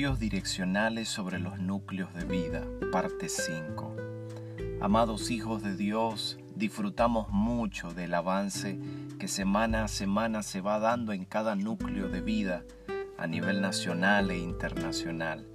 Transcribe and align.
Direccionales 0.00 1.10
sobre 1.10 1.38
los 1.38 1.60
núcleos 1.60 2.14
de 2.14 2.24
vida, 2.24 2.64
parte 2.90 3.28
5. 3.28 3.96
Amados 4.80 5.30
hijos 5.30 5.62
de 5.62 5.76
Dios, 5.76 6.38
disfrutamos 6.56 7.28
mucho 7.28 7.92
del 7.92 8.14
avance 8.14 8.80
que 9.18 9.28
semana 9.28 9.84
a 9.84 9.88
semana 9.88 10.42
se 10.42 10.62
va 10.62 10.78
dando 10.78 11.12
en 11.12 11.26
cada 11.26 11.54
núcleo 11.54 12.08
de 12.08 12.22
vida 12.22 12.64
a 13.18 13.26
nivel 13.26 13.60
nacional 13.60 14.30
e 14.30 14.38
internacional. 14.38 15.46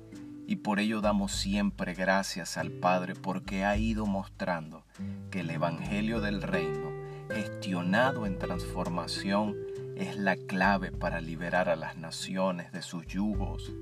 Y 0.46 0.58
por 0.58 0.80
ello 0.80 1.02
damos 1.02 1.32
siempre 1.32 1.96
gracias 1.96 2.56
al 2.58 2.70
Padre 2.70 3.16
porque 3.16 3.66
ha 3.66 3.76
ido 3.78 4.06
mostrando 4.06 4.86
que 5.32 5.40
el 5.40 5.50
Evangelio 5.50 6.22
del 6.22 6.44
Reino, 6.44 6.92
gestionado 7.32 8.28
en 8.28 8.38
transformación, 8.38 9.56
es 9.98 10.16
la 10.18 10.36
clave 10.36 10.92
para 10.92 11.20
liberar 11.20 11.68
a 11.68 11.76
las 11.76 11.98
naciones 11.98 12.72
de 12.72 12.84
sus 12.84 13.08
yugos, 13.08 13.74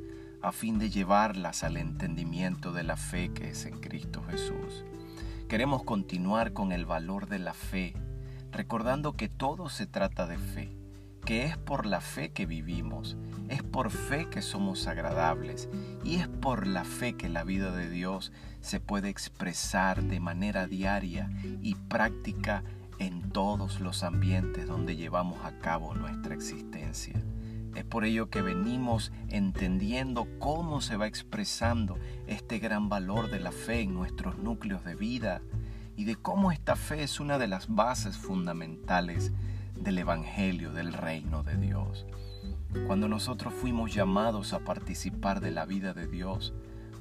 a 0.43 0.51
fin 0.51 0.77
de 0.77 0.89
llevarlas 0.89 1.63
al 1.63 1.77
entendimiento 1.77 2.73
de 2.73 2.83
la 2.83 2.97
fe 2.97 3.29
que 3.29 3.49
es 3.49 3.65
en 3.65 3.79
Cristo 3.79 4.21
Jesús. 4.29 4.83
Queremos 5.47 5.83
continuar 5.83 6.51
con 6.51 6.73
el 6.73 6.85
valor 6.85 7.27
de 7.27 7.39
la 7.39 7.53
fe, 7.53 7.95
recordando 8.51 9.13
que 9.13 9.29
todo 9.29 9.69
se 9.69 9.87
trata 9.87 10.27
de 10.27 10.37
fe, 10.37 10.75
que 11.25 11.45
es 11.45 11.57
por 11.57 11.85
la 11.85 12.01
fe 12.01 12.33
que 12.33 12.45
vivimos, 12.45 13.15
es 13.47 13.63
por 13.63 13.89
fe 13.89 14.29
que 14.29 14.41
somos 14.41 14.85
agradables 14.87 15.69
y 16.03 16.15
es 16.15 16.27
por 16.27 16.67
la 16.67 16.83
fe 16.83 17.13
que 17.13 17.29
la 17.29 17.45
vida 17.45 17.71
de 17.71 17.89
Dios 17.89 18.33
se 18.59 18.81
puede 18.81 19.07
expresar 19.07 20.03
de 20.03 20.19
manera 20.19 20.67
diaria 20.67 21.29
y 21.61 21.75
práctica 21.75 22.65
en 22.99 23.29
todos 23.29 23.79
los 23.79 24.03
ambientes 24.03 24.67
donde 24.67 24.97
llevamos 24.97 25.45
a 25.45 25.57
cabo 25.59 25.95
nuestra 25.95 26.35
existencia. 26.35 27.23
Es 27.75 27.83
por 27.83 28.05
ello 28.05 28.29
que 28.29 28.41
venimos 28.41 29.11
entendiendo 29.29 30.27
cómo 30.39 30.81
se 30.81 30.95
va 30.95 31.07
expresando 31.07 31.97
este 32.27 32.59
gran 32.59 32.87
valor 32.87 33.31
de 33.31 33.39
la 33.39 33.51
fe 33.51 33.81
en 33.81 33.93
nuestros 33.93 34.37
núcleos 34.37 34.83
de 34.83 34.95
vida 34.95 35.41
y 35.95 36.05
de 36.05 36.15
cómo 36.15 36.51
esta 36.51 36.75
fe 36.75 37.03
es 37.03 37.19
una 37.19 37.37
de 37.37 37.47
las 37.47 37.73
bases 37.73 38.17
fundamentales 38.17 39.31
del 39.75 39.97
Evangelio 39.97 40.71
del 40.71 40.93
Reino 40.93 41.43
de 41.43 41.57
Dios. 41.57 42.05
Cuando 42.87 43.07
nosotros 43.07 43.53
fuimos 43.53 43.93
llamados 43.93 44.53
a 44.53 44.59
participar 44.59 45.39
de 45.39 45.51
la 45.51 45.65
vida 45.65 45.93
de 45.93 46.07
Dios, 46.07 46.53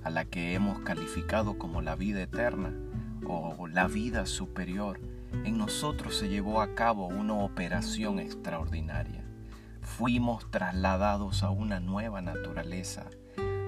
a 0.04 0.10
la 0.10 0.24
que 0.24 0.54
hemos 0.54 0.80
calificado 0.80 1.58
como 1.58 1.80
la 1.80 1.94
vida 1.94 2.22
eterna 2.22 2.72
o 3.26 3.66
la 3.68 3.86
vida 3.86 4.26
superior, 4.26 5.00
en 5.44 5.56
nosotros 5.56 6.16
se 6.16 6.28
llevó 6.28 6.60
a 6.60 6.74
cabo 6.74 7.06
una 7.06 7.34
operación 7.34 8.18
extraordinaria. 8.18 9.24
Fuimos 9.98 10.50
trasladados 10.50 11.42
a 11.42 11.50
una 11.50 11.78
nueva 11.78 12.22
naturaleza, 12.22 13.10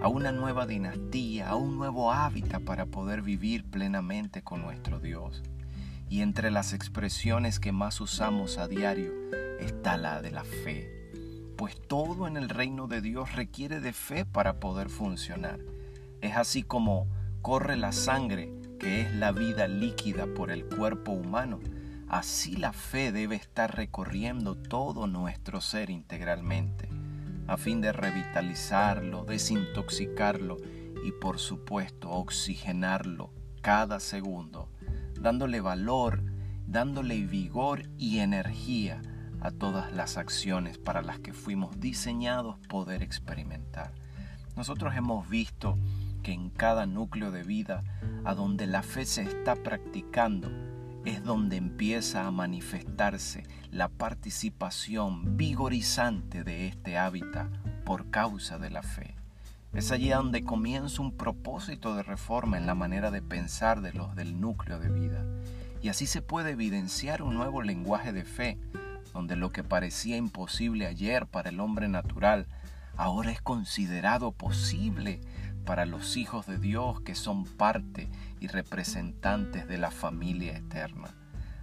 a 0.02 0.08
una 0.08 0.32
nueva 0.32 0.66
dinastía, 0.66 1.50
a 1.50 1.54
un 1.54 1.76
nuevo 1.76 2.12
hábitat 2.12 2.64
para 2.64 2.86
poder 2.86 3.20
vivir 3.20 3.70
plenamente 3.70 4.42
con 4.42 4.62
nuestro 4.62 5.00
Dios. 5.00 5.42
Y 6.08 6.22
entre 6.22 6.50
las 6.50 6.72
expresiones 6.72 7.60
que 7.60 7.72
más 7.72 8.00
usamos 8.00 8.56
a 8.56 8.68
diario 8.68 9.12
está 9.60 9.98
la 9.98 10.22
de 10.22 10.30
la 10.30 10.44
fe, 10.44 10.90
pues 11.58 11.76
todo 11.86 12.26
en 12.26 12.38
el 12.38 12.48
reino 12.48 12.86
de 12.86 13.02
Dios 13.02 13.36
requiere 13.36 13.80
de 13.80 13.92
fe 13.92 14.24
para 14.24 14.60
poder 14.60 14.88
funcionar. 14.88 15.60
Es 16.22 16.36
así 16.36 16.62
como 16.62 17.06
corre 17.42 17.76
la 17.76 17.92
sangre 17.92 18.50
que 18.80 19.02
es 19.02 19.14
la 19.14 19.30
vida 19.30 19.68
líquida 19.68 20.26
por 20.34 20.50
el 20.50 20.64
cuerpo 20.64 21.12
humano, 21.12 21.60
así 22.14 22.54
la 22.54 22.72
fe 22.72 23.10
debe 23.10 23.34
estar 23.34 23.74
recorriendo 23.74 24.54
todo 24.54 25.08
nuestro 25.08 25.60
ser 25.60 25.90
integralmente, 25.90 26.88
a 27.48 27.56
fin 27.56 27.80
de 27.80 27.92
revitalizarlo, 27.92 29.24
desintoxicarlo 29.24 30.58
y 31.04 31.10
por 31.10 31.40
supuesto 31.40 32.10
oxigenarlo 32.10 33.32
cada 33.62 33.98
segundo, 33.98 34.70
dándole 35.20 35.60
valor, 35.60 36.22
dándole 36.68 37.26
vigor 37.26 37.90
y 37.98 38.20
energía 38.20 39.02
a 39.40 39.50
todas 39.50 39.92
las 39.92 40.16
acciones 40.16 40.78
para 40.78 41.02
las 41.02 41.18
que 41.18 41.32
fuimos 41.32 41.80
diseñados 41.80 42.58
poder 42.68 43.02
experimentar. 43.02 43.92
Nosotros 44.54 44.94
hemos 44.94 45.28
visto 45.28 45.80
que 46.22 46.30
en 46.30 46.50
cada 46.50 46.86
núcleo 46.86 47.32
de 47.32 47.42
vida 47.42 47.82
a 48.24 48.36
donde 48.36 48.68
la 48.68 48.84
fe 48.84 49.04
se 49.04 49.22
está 49.22 49.56
practicando 49.56 50.73
es 51.04 51.22
donde 51.22 51.56
empieza 51.56 52.26
a 52.26 52.30
manifestarse 52.30 53.44
la 53.70 53.88
participación 53.88 55.36
vigorizante 55.36 56.44
de 56.44 56.66
este 56.66 56.96
hábitat 56.96 57.48
por 57.84 58.10
causa 58.10 58.58
de 58.58 58.70
la 58.70 58.82
fe. 58.82 59.14
Es 59.74 59.90
allí 59.90 60.08
donde 60.08 60.44
comienza 60.44 61.02
un 61.02 61.12
propósito 61.12 61.94
de 61.94 62.02
reforma 62.02 62.56
en 62.56 62.66
la 62.66 62.74
manera 62.74 63.10
de 63.10 63.20
pensar 63.20 63.82
de 63.82 63.92
los 63.92 64.14
del 64.14 64.40
núcleo 64.40 64.78
de 64.78 64.88
vida. 64.88 65.24
Y 65.82 65.88
así 65.88 66.06
se 66.06 66.22
puede 66.22 66.52
evidenciar 66.52 67.22
un 67.22 67.34
nuevo 67.34 67.60
lenguaje 67.60 68.12
de 68.12 68.24
fe, 68.24 68.58
donde 69.12 69.36
lo 69.36 69.50
que 69.50 69.62
parecía 69.62 70.16
imposible 70.16 70.86
ayer 70.86 71.26
para 71.26 71.50
el 71.50 71.60
hombre 71.60 71.88
natural, 71.88 72.46
ahora 72.96 73.30
es 73.30 73.42
considerado 73.42 74.32
posible 74.32 75.20
para 75.64 75.86
los 75.86 76.16
hijos 76.16 76.46
de 76.46 76.58
Dios 76.58 77.00
que 77.00 77.14
son 77.14 77.44
parte 77.44 78.08
y 78.40 78.48
representantes 78.48 79.66
de 79.66 79.78
la 79.78 79.90
familia 79.90 80.56
eterna. 80.56 81.14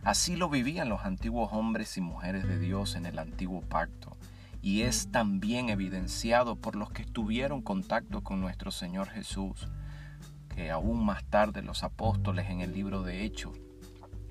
Así 0.03 0.35
lo 0.35 0.49
vivían 0.49 0.89
los 0.89 1.05
antiguos 1.05 1.49
hombres 1.53 1.97
y 1.97 2.01
mujeres 2.01 2.47
de 2.47 2.57
Dios 2.57 2.95
en 2.95 3.05
el 3.05 3.19
antiguo 3.19 3.61
pacto, 3.61 4.17
y 4.61 4.81
es 4.81 5.11
también 5.11 5.69
evidenciado 5.69 6.55
por 6.55 6.75
los 6.75 6.91
que 6.91 7.05
tuvieron 7.05 7.61
contacto 7.61 8.23
con 8.23 8.41
nuestro 8.41 8.71
Señor 8.71 9.09
Jesús, 9.09 9.67
que 10.55 10.71
aún 10.71 11.05
más 11.05 11.23
tarde 11.25 11.61
los 11.61 11.83
apóstoles 11.83 12.49
en 12.49 12.61
el 12.61 12.73
libro 12.73 13.03
de 13.03 13.23
Hechos 13.23 13.57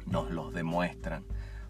nos 0.06 0.30
los 0.30 0.52
demuestran, 0.52 1.24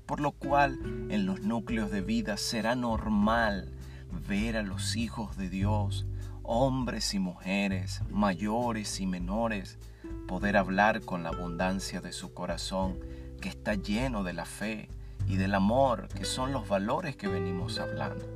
por 0.07 0.21
lo 0.21 0.33
cual 0.33 0.79
en 1.11 1.27
los 1.27 1.43
núcleos 1.43 1.91
de 1.91 2.01
vida 2.01 2.37
será 2.37 2.75
normal 2.75 3.73
ver 4.29 4.57
a 4.57 4.63
los 4.63 4.97
hijos 4.97 5.37
de 5.37 5.51
Dios 5.51 6.07
hombres 6.53 7.15
y 7.15 7.21
mujeres, 7.21 8.03
mayores 8.11 8.99
y 8.99 9.07
menores, 9.07 9.79
poder 10.27 10.57
hablar 10.57 11.01
con 11.03 11.23
la 11.23 11.29
abundancia 11.29 12.01
de 12.01 12.13
su 12.13 12.35
corazón 12.35 12.99
que 13.41 13.49
está 13.49 13.75
lleno 13.75 14.25
de 14.25 14.33
la 14.33 14.45
fe 14.45 14.89
y 15.29 15.37
del 15.37 15.55
amor, 15.55 16.09
que 16.09 16.25
son 16.25 16.53
los 16.53 16.67
valores 16.67 17.15
que 17.15 17.29
venimos 17.29 17.79
hablando. 17.79 18.27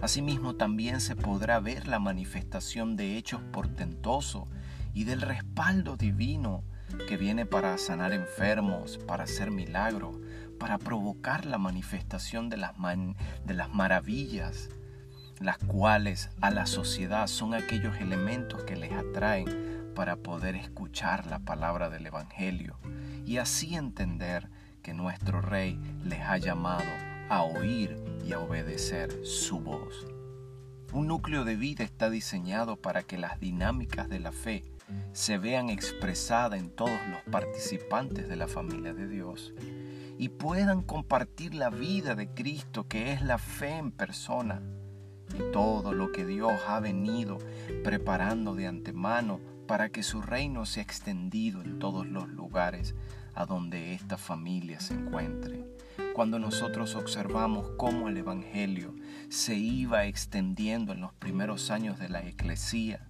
Asimismo 0.00 0.56
también 0.56 1.00
se 1.00 1.14
podrá 1.14 1.60
ver 1.60 1.86
la 1.86 2.00
manifestación 2.00 2.96
de 2.96 3.16
hechos 3.16 3.40
portentosos 3.52 4.48
y 4.92 5.04
del 5.04 5.20
respaldo 5.20 5.96
divino 5.96 6.64
que 7.06 7.16
viene 7.16 7.46
para 7.46 7.78
sanar 7.78 8.12
enfermos, 8.12 8.98
para 8.98 9.24
hacer 9.24 9.52
milagros, 9.52 10.16
para 10.58 10.76
provocar 10.76 11.46
la 11.46 11.58
manifestación 11.58 12.48
de 12.48 12.56
las, 12.56 12.72
de 13.44 13.54
las 13.54 13.72
maravillas 13.72 14.70
las 15.40 15.56
cuales 15.56 16.28
a 16.42 16.50
la 16.50 16.66
sociedad 16.66 17.26
son 17.26 17.54
aquellos 17.54 17.96
elementos 17.98 18.62
que 18.64 18.76
les 18.76 18.92
atraen 18.92 19.92
para 19.94 20.16
poder 20.16 20.54
escuchar 20.54 21.26
la 21.26 21.38
palabra 21.38 21.88
del 21.88 22.06
Evangelio 22.06 22.78
y 23.24 23.38
así 23.38 23.74
entender 23.74 24.50
que 24.82 24.92
nuestro 24.92 25.40
Rey 25.40 25.80
les 26.04 26.20
ha 26.20 26.36
llamado 26.36 26.84
a 27.30 27.42
oír 27.42 27.96
y 28.24 28.34
a 28.34 28.40
obedecer 28.40 29.24
su 29.24 29.60
voz. 29.60 30.06
Un 30.92 31.06
núcleo 31.06 31.44
de 31.44 31.56
vida 31.56 31.84
está 31.84 32.10
diseñado 32.10 32.76
para 32.76 33.02
que 33.02 33.16
las 33.16 33.40
dinámicas 33.40 34.10
de 34.10 34.20
la 34.20 34.32
fe 34.32 34.64
se 35.12 35.38
vean 35.38 35.70
expresadas 35.70 36.60
en 36.60 36.68
todos 36.70 37.00
los 37.10 37.22
participantes 37.32 38.28
de 38.28 38.36
la 38.36 38.48
familia 38.48 38.92
de 38.92 39.08
Dios 39.08 39.54
y 40.18 40.28
puedan 40.28 40.82
compartir 40.82 41.54
la 41.54 41.70
vida 41.70 42.14
de 42.14 42.28
Cristo 42.28 42.86
que 42.88 43.12
es 43.12 43.22
la 43.22 43.38
fe 43.38 43.78
en 43.78 43.90
persona 43.92 44.60
todo 45.42 45.92
lo 45.92 46.12
que 46.12 46.24
Dios 46.24 46.52
ha 46.66 46.80
venido 46.80 47.38
preparando 47.84 48.54
de 48.54 48.66
antemano 48.66 49.40
para 49.66 49.88
que 49.90 50.02
su 50.02 50.20
reino 50.20 50.66
sea 50.66 50.82
extendido 50.82 51.62
en 51.62 51.78
todos 51.78 52.06
los 52.06 52.28
lugares 52.28 52.94
a 53.34 53.46
donde 53.46 53.94
esta 53.94 54.16
familia 54.16 54.80
se 54.80 54.94
encuentre. 54.94 55.64
Cuando 56.14 56.38
nosotros 56.38 56.96
observamos 56.96 57.70
cómo 57.76 58.08
el 58.08 58.16
Evangelio 58.16 58.94
se 59.28 59.54
iba 59.54 60.06
extendiendo 60.06 60.92
en 60.92 61.00
los 61.00 61.12
primeros 61.12 61.70
años 61.70 61.98
de 61.98 62.08
la 62.08 62.26
Eclesía, 62.26 63.06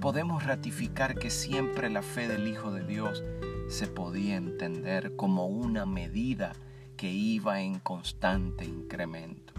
podemos 0.00 0.44
ratificar 0.44 1.14
que 1.18 1.30
siempre 1.30 1.88
la 1.88 2.02
fe 2.02 2.28
del 2.28 2.48
Hijo 2.48 2.70
de 2.72 2.84
Dios 2.84 3.22
se 3.68 3.86
podía 3.86 4.36
entender 4.36 5.16
como 5.16 5.46
una 5.46 5.86
medida 5.86 6.52
que 6.96 7.10
iba 7.10 7.60
en 7.60 7.78
constante 7.78 8.64
incremento. 8.64 9.53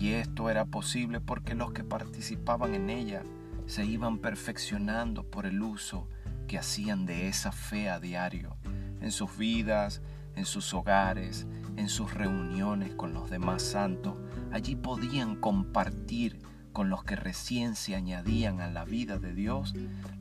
Y 0.00 0.12
esto 0.12 0.50
era 0.50 0.64
posible 0.64 1.20
porque 1.20 1.54
los 1.54 1.72
que 1.72 1.84
participaban 1.84 2.74
en 2.74 2.90
ella 2.90 3.22
se 3.66 3.84
iban 3.84 4.18
perfeccionando 4.18 5.24
por 5.24 5.46
el 5.46 5.62
uso 5.62 6.08
que 6.46 6.58
hacían 6.58 7.06
de 7.06 7.28
esa 7.28 7.52
fe 7.52 7.88
a 7.88 8.00
diario, 8.00 8.56
en 9.00 9.10
sus 9.12 9.36
vidas, 9.38 10.02
en 10.36 10.44
sus 10.44 10.74
hogares, 10.74 11.46
en 11.76 11.88
sus 11.88 12.12
reuniones 12.12 12.94
con 12.94 13.14
los 13.14 13.30
demás 13.30 13.62
santos. 13.62 14.18
Allí 14.52 14.76
podían 14.76 15.36
compartir 15.36 16.40
con 16.72 16.90
los 16.90 17.04
que 17.04 17.16
recién 17.16 17.76
se 17.76 17.94
añadían 17.94 18.60
a 18.60 18.68
la 18.68 18.84
vida 18.84 19.18
de 19.18 19.32
Dios 19.32 19.74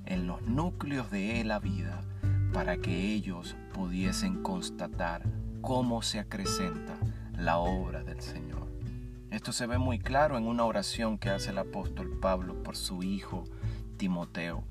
en 0.05 0.27
los 0.27 0.41
núcleos 0.43 1.09
de 1.11 1.43
la 1.43 1.59
vida 1.59 2.01
para 2.53 2.77
que 2.77 3.13
ellos 3.13 3.55
pudiesen 3.73 4.43
constatar 4.43 5.23
cómo 5.61 6.03
se 6.03 6.19
acrecenta 6.19 6.95
la 7.35 7.57
obra 7.57 8.03
del 8.03 8.21
Señor. 8.21 8.52
Esto 9.33 9.51
se 9.51 9.65
ve 9.65 9.79
muy 9.79 9.97
claro 9.97 10.37
en 10.37 10.45
una 10.45 10.63
oración 10.63 11.17
que 11.17 11.31
hace 11.31 11.49
el 11.49 11.57
apóstol 11.57 12.19
Pablo 12.21 12.61
por 12.61 12.77
su 12.77 13.01
hijo 13.01 13.45
Timoteo, 13.97 14.63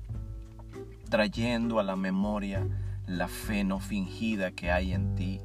trayendo 1.09 1.81
a 1.81 1.83
la 1.83 1.97
memoria 1.97 2.65
la 3.05 3.27
fe 3.27 3.65
no 3.65 3.81
fingida 3.81 4.51
que 4.51 4.71
hay 4.71 4.93
en 4.93 5.15
ti, 5.15 5.41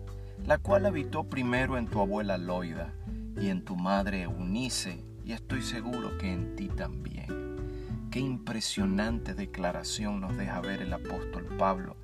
la 0.46 0.58
cual 0.58 0.86
habitó 0.86 1.24
primero 1.24 1.76
en 1.76 1.88
tu 1.88 2.00
abuela 2.00 2.38
Loida 2.38 2.92
y 3.36 3.48
en 3.48 3.64
tu 3.64 3.74
madre 3.74 4.22
Eunice, 4.22 5.02
y 5.24 5.32
estoy 5.32 5.62
seguro 5.62 6.16
que 6.16 6.32
en 6.32 6.54
ti 6.54 6.68
también. 6.68 8.06
Qué 8.12 8.20
impresionante 8.20 9.34
declaración 9.34 10.20
nos 10.20 10.36
deja 10.36 10.60
ver 10.60 10.80
el 10.80 10.92
apóstol 10.92 11.44
Pablo 11.58 11.96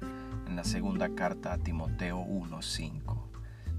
en 0.49 0.57
la 0.57 0.65
segunda 0.65 1.09
carta 1.11 1.53
a 1.53 1.59
Timoteo 1.59 2.19
1:5 2.19 3.14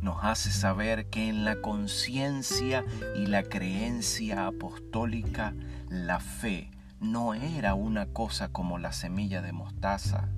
nos 0.05 0.23
hace 0.23 0.51
saber 0.51 1.07
que 1.07 1.27
en 1.27 1.45
la 1.45 1.61
conciencia 1.61 2.85
y 3.15 3.25
la 3.25 3.41
creencia 3.41 4.45
apostólica 4.45 5.55
la 5.89 6.19
fe 6.19 6.69
no 6.99 7.33
era 7.33 7.73
una 7.73 8.05
cosa 8.05 8.49
como 8.49 8.77
la 8.77 8.93
semilla 8.93 9.41
de 9.41 9.51
mostaza. 9.51 10.29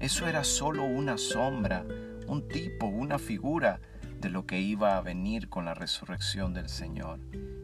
Eso 0.00 0.26
era 0.26 0.42
solo 0.42 0.82
una 0.82 1.18
sombra, 1.18 1.84
un 2.26 2.48
tipo, 2.48 2.86
una 2.86 3.20
figura 3.20 3.80
de 4.20 4.28
lo 4.28 4.44
que 4.44 4.60
iba 4.60 4.96
a 4.96 5.00
venir 5.00 5.48
con 5.48 5.66
la 5.66 5.74
resurrección 5.74 6.52
del 6.52 6.68
Señor. 6.68 7.20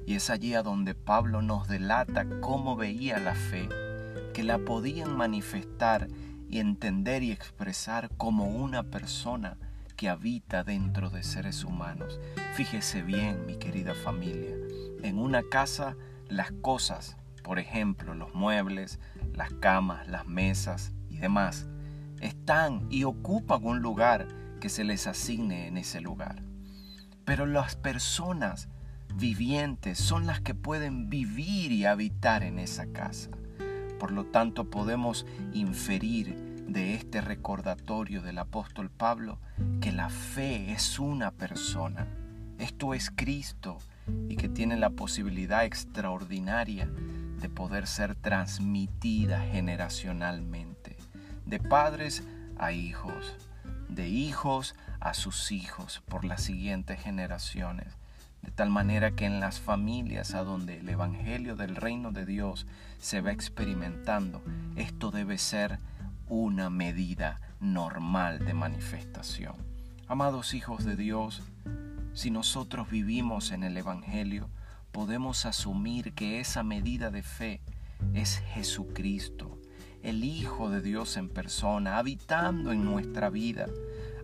Y 0.07 0.15
es 0.15 0.31
allí 0.31 0.55
a 0.55 0.63
donde 0.63 0.95
Pablo 0.95 1.43
nos 1.43 1.67
delata 1.67 2.25
cómo 2.41 2.77
veía 2.77 3.19
la 3.19 3.35
fe, 3.35 3.69
que 4.33 4.45
la 4.45 4.59
podían 4.59 5.17
manifestar 5.17 6.07
y 6.49 6.61
entender 6.61 7.25
y 7.25 7.33
expresar 7.33 8.11
como 8.17 8.47
una 8.47 8.85
persona 8.85 9.59
que 9.99 10.09
habita 10.09 10.63
dentro 10.63 11.11
de 11.11 11.25
seres 11.25 11.65
humanos. 11.65 12.21
Fíjese 12.55 13.03
bien, 13.03 13.45
mi 13.47 13.57
querida 13.57 13.95
familia, 13.95 14.55
en 15.03 15.19
una 15.19 15.43
casa 15.43 15.97
las 16.29 16.53
cosas, 16.53 17.17
por 17.43 17.59
ejemplo, 17.59 18.15
los 18.15 18.33
muebles, 18.33 19.01
las 19.35 19.53
camas, 19.55 20.07
las 20.07 20.25
mesas 20.25 20.93
y 21.11 21.19
demás, 21.19 21.67
están 22.21 22.87
y 22.91 23.03
ocupan 23.03 23.65
un 23.65 23.81
lugar 23.81 24.29
que 24.61 24.69
se 24.69 24.85
les 24.85 25.09
asigne 25.09 25.67
en 25.67 25.77
ese 25.77 26.01
lugar. 26.01 26.45
Pero 27.25 27.45
las 27.45 27.75
personas 27.75 28.69
vivientes 29.17 29.99
son 29.99 30.27
las 30.27 30.41
que 30.41 30.55
pueden 30.55 31.11
vivir 31.11 31.73
y 31.73 31.87
habitar 31.87 32.45
en 32.45 32.61
esa 32.61 32.87
casa. 32.93 33.31
Por 33.99 34.13
lo 34.13 34.27
tanto, 34.27 34.71
podemos 34.71 35.27
inferir 35.53 36.37
de 36.69 36.95
este 36.95 37.21
recordatorio 37.21 38.23
del 38.23 38.39
apóstol 38.39 38.91
Pablo 38.91 39.41
la 39.99 40.11
fe 40.11 40.71
es 40.71 41.01
una 41.01 41.33
persona. 41.33 42.07
Esto 42.61 42.95
es 42.95 43.11
Cristo 43.11 43.79
y 44.29 44.37
que 44.37 44.49
tiene 44.49 44.77
la 44.77 44.91
posibilidad 44.91 45.65
extraordinaria 45.65 46.87
de 46.87 47.49
poder 47.49 47.89
ser 47.89 48.15
transmitida 48.15 49.41
generacionalmente, 49.41 50.97
de 51.47 51.59
padres 51.59 52.23
a 52.59 52.71
hijos, 52.71 53.35
de 53.89 54.07
hijos 54.07 54.77
a 55.01 55.15
sus 55.15 55.51
hijos 55.51 56.01
por 56.09 56.25
las 56.25 56.45
siguientes 56.45 57.01
generaciones, 57.01 57.89
de 58.43 58.53
tal 58.53 58.71
manera 58.71 59.11
que 59.11 59.27
en 59.27 59.41
las 59.41 59.59
familias 59.59 60.33
a 60.33 60.45
donde 60.45 60.79
el 60.79 60.89
Evangelio 60.89 61.57
del 61.57 61.75
reino 61.75 62.13
de 62.13 62.25
Dios 62.25 62.69
se 63.01 63.21
va 63.21 63.33
experimentando, 63.33 64.45
esto 64.77 65.11
debe 65.11 65.39
ser 65.39 65.81
una 66.29 66.71
medida 66.71 67.41
normal 67.59 68.45
de 68.45 68.55
manifestación. 68.55 69.68
Amados 70.11 70.55
hijos 70.55 70.87
de 70.87 70.97
Dios, 70.97 71.43
si 72.15 72.31
nosotros 72.31 72.89
vivimos 72.89 73.51
en 73.51 73.63
el 73.63 73.77
Evangelio, 73.77 74.49
podemos 74.91 75.45
asumir 75.45 76.15
que 76.15 76.41
esa 76.41 76.63
medida 76.63 77.11
de 77.11 77.23
fe 77.23 77.61
es 78.15 78.39
Jesucristo, 78.55 79.59
el 80.03 80.25
Hijo 80.25 80.71
de 80.71 80.81
Dios 80.81 81.19
en 81.19 81.29
persona, 81.29 81.99
habitando 81.99 82.73
en 82.73 82.87
nuestra 82.87 83.29
vida, 83.29 83.67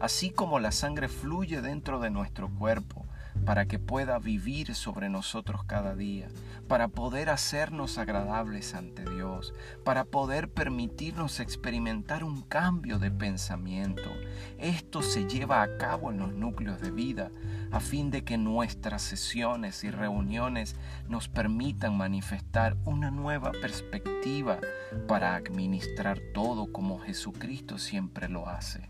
así 0.00 0.30
como 0.30 0.58
la 0.58 0.72
sangre 0.72 1.08
fluye 1.08 1.60
dentro 1.60 2.00
de 2.00 2.08
nuestro 2.08 2.48
cuerpo 2.48 3.03
para 3.44 3.66
que 3.66 3.78
pueda 3.78 4.18
vivir 4.18 4.74
sobre 4.74 5.08
nosotros 5.08 5.64
cada 5.64 5.94
día, 5.94 6.28
para 6.68 6.88
poder 6.88 7.30
hacernos 7.30 7.98
agradables 7.98 8.74
ante 8.74 9.04
Dios, 9.08 9.54
para 9.84 10.04
poder 10.04 10.50
permitirnos 10.50 11.40
experimentar 11.40 12.24
un 12.24 12.42
cambio 12.42 12.98
de 12.98 13.10
pensamiento. 13.10 14.10
Esto 14.58 15.02
se 15.02 15.28
lleva 15.28 15.62
a 15.62 15.76
cabo 15.76 16.10
en 16.10 16.18
los 16.18 16.32
núcleos 16.32 16.80
de 16.80 16.90
vida, 16.90 17.30
a 17.70 17.80
fin 17.80 18.10
de 18.10 18.24
que 18.24 18.38
nuestras 18.38 19.02
sesiones 19.02 19.84
y 19.84 19.90
reuniones 19.90 20.76
nos 21.08 21.28
permitan 21.28 21.96
manifestar 21.96 22.76
una 22.84 23.10
nueva 23.10 23.52
perspectiva 23.52 24.58
para 25.06 25.34
administrar 25.34 26.18
todo 26.32 26.72
como 26.72 26.98
Jesucristo 26.98 27.78
siempre 27.78 28.28
lo 28.28 28.48
hace. 28.48 28.88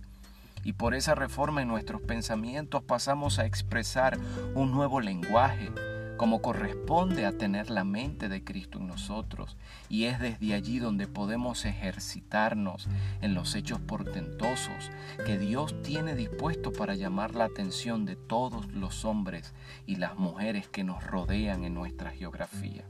Y 0.65 0.73
por 0.73 0.95
esa 0.95 1.15
reforma 1.15 1.63
en 1.63 1.69
nuestros 1.69 2.01
pensamientos 2.01 2.83
pasamos 2.83 3.39
a 3.39 3.47
expresar 3.47 4.19
un 4.55 4.73
nuevo 4.73 5.01
lenguaje, 5.01 5.71
como 6.17 6.41
corresponde 6.41 7.27
a 7.27 7.37
tener 7.37 7.71
la 7.71 7.85
mente 7.85 8.29
de 8.29 8.43
Cristo 8.45 8.79
en 8.79 8.87
nosotros. 8.87 9.57
Y 9.89 10.05
es 10.05 10.19
desde 10.21 10.55
allí 10.55 10.79
donde 10.79 11.07
podemos 11.07 11.65
ejercitarnos 11.65 12.89
en 13.21 13.35
los 13.35 13.55
hechos 13.55 13.81
portentosos 13.81 14.91
que 15.27 15.39
Dios 15.39 15.83
tiene 15.83 16.15
dispuesto 16.15 16.73
para 16.73 16.95
llamar 16.95 17.35
la 17.35 17.45
atención 17.45 18.07
de 18.07 18.17
todos 18.17 18.73
los 18.73 19.05
hombres 19.05 19.55
y 19.87 19.97
las 19.97 20.17
mujeres 20.17 20.69
que 20.69 20.85
nos 20.85 21.05
rodean 21.05 21.65
en 21.65 21.75
nuestra 21.75 22.11
geografía. 22.11 22.85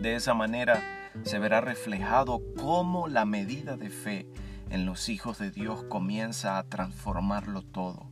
De 0.00 0.14
esa 0.14 0.32
manera 0.32 1.10
se 1.24 1.38
verá 1.38 1.60
reflejado 1.60 2.40
cómo 2.56 3.08
la 3.08 3.24
medida 3.24 3.76
de 3.76 3.90
fe 3.90 4.26
en 4.70 4.86
los 4.86 5.08
hijos 5.08 5.38
de 5.38 5.50
Dios 5.50 5.84
comienza 5.84 6.58
a 6.58 6.64
transformarlo 6.64 7.62
todo, 7.62 8.10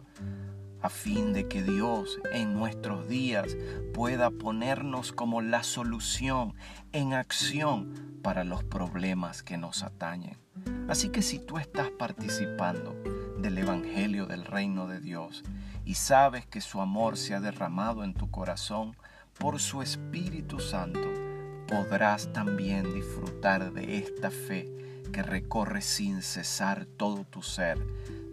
a 0.81 0.88
fin 0.88 1.32
de 1.32 1.49
que 1.49 1.62
Dios 1.62 2.19
en 2.32 2.55
nuestros 2.55 3.08
días 3.08 3.57
pueda 3.92 4.31
ponernos 4.31 5.12
como 5.12 5.42
la 5.42 5.62
solución 5.62 6.54
en 6.92 7.12
acción 7.12 8.19
para 8.23 8.45
los 8.45 8.64
problemas 8.64 9.42
que 9.42 9.57
nos 9.57 9.83
atañen. 9.83 10.38
Así 10.88 11.11
que 11.11 11.23
si 11.23 11.38
tú 11.38 11.59
estás 11.59 11.90
participando 11.90 12.95
del 13.38 13.59
Evangelio 13.59 14.26
del 14.26 14.45
Reino 14.45 14.87
de 14.87 15.00
Dios 15.00 15.42
y 15.85 15.95
sabes 15.95 16.47
que 16.47 16.61
su 16.61 16.81
amor 16.81 17.16
se 17.16 17.35
ha 17.35 17.40
derramado 17.40 18.04
en 18.04 18.14
tu 18.14 18.31
corazón 18.31 18.97
por 19.38 19.61
su 19.61 19.83
Espíritu 19.83 20.61
Santo, 20.61 21.25
podrás 21.66 22.32
también 22.32 22.94
disfrutar 22.94 23.73
de 23.73 23.99
esta 23.99 24.30
fe 24.30 24.68
que 25.12 25.23
recorre 25.23 25.82
sin 25.82 26.23
cesar 26.23 26.87
todo 26.87 27.25
tu 27.25 27.42
ser, 27.42 27.78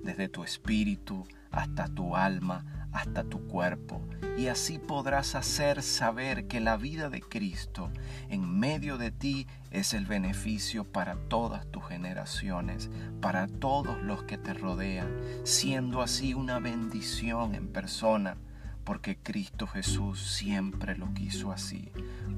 desde 0.03 0.29
tu 0.29 0.43
espíritu 0.43 1.25
hasta 1.51 1.87
tu 1.87 2.15
alma, 2.15 2.89
hasta 2.91 3.23
tu 3.23 3.47
cuerpo, 3.47 4.01
y 4.37 4.47
así 4.47 4.79
podrás 4.79 5.35
hacer 5.35 5.81
saber 5.81 6.47
que 6.47 6.59
la 6.59 6.77
vida 6.77 7.09
de 7.09 7.21
Cristo 7.21 7.91
en 8.29 8.59
medio 8.59 8.97
de 8.97 9.11
ti 9.11 9.47
es 9.71 9.93
el 9.93 10.05
beneficio 10.05 10.83
para 10.83 11.15
todas 11.15 11.65
tus 11.71 11.87
generaciones, 11.87 12.89
para 13.21 13.47
todos 13.47 14.01
los 14.01 14.23
que 14.23 14.37
te 14.37 14.53
rodean, 14.53 15.11
siendo 15.43 16.01
así 16.01 16.33
una 16.33 16.59
bendición 16.59 17.55
en 17.55 17.67
persona 17.67 18.37
porque 18.83 19.17
Cristo 19.17 19.67
Jesús 19.67 20.19
siempre 20.21 20.95
lo 20.97 21.13
quiso 21.13 21.51
así. 21.51 21.91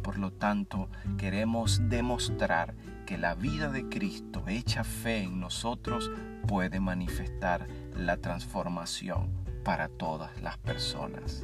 Por 0.03 0.17
lo 0.17 0.31
tanto, 0.31 0.89
queremos 1.17 1.81
demostrar 1.89 2.75
que 3.05 3.17
la 3.17 3.35
vida 3.35 3.69
de 3.69 3.87
Cristo 3.89 4.43
hecha 4.47 4.83
fe 4.83 5.23
en 5.23 5.39
nosotros 5.39 6.11
puede 6.47 6.79
manifestar 6.79 7.67
la 7.95 8.17
transformación 8.17 9.29
para 9.63 9.89
todas 9.89 10.41
las 10.41 10.57
personas. 10.57 11.43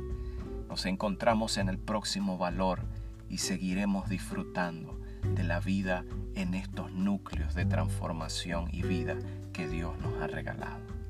Nos 0.70 0.86
encontramos 0.86 1.58
en 1.58 1.70
el 1.70 1.78
próximo 1.78 2.38
valor 2.38 2.82
y 3.30 3.40
seguiremos 3.40 4.10
disfrutando 4.10 5.00
de 5.24 5.44
la 5.44 5.60
vida 5.60 6.06
en 6.36 6.54
estos 6.54 6.92
núcleos 6.92 7.56
de 7.56 7.66
transformación 7.66 8.70
y 8.72 8.84
vida 8.84 9.18
que 9.54 9.68
Dios 9.68 9.98
nos 10.00 10.22
ha 10.22 10.28
regalado. 10.28 11.01